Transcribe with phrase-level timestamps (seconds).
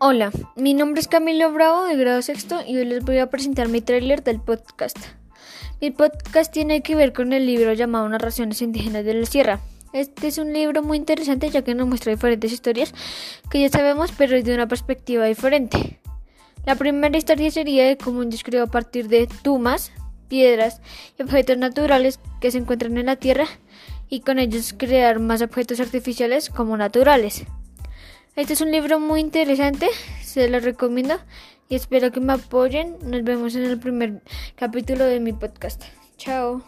[0.00, 3.68] Hola, mi nombre es Camilo Bravo de grado sexto y hoy les voy a presentar
[3.68, 4.96] mi tráiler del podcast.
[5.80, 9.58] Mi podcast tiene que ver con el libro llamado Narraciones Indígenas de la Sierra.
[9.92, 12.94] Este es un libro muy interesante ya que nos muestra diferentes historias
[13.50, 15.98] que ya sabemos pero desde una perspectiva diferente.
[16.64, 19.90] La primera historia sería de cómo un Dios a partir de tumas,
[20.28, 20.80] piedras
[21.18, 23.46] y objetos naturales que se encuentran en la Tierra
[24.08, 27.46] y con ellos crear más objetos artificiales como naturales.
[28.38, 29.88] Este es un libro muy interesante,
[30.22, 31.18] se lo recomiendo
[31.68, 32.96] y espero que me apoyen.
[33.02, 34.22] Nos vemos en el primer
[34.54, 35.82] capítulo de mi podcast.
[36.18, 36.62] Chao.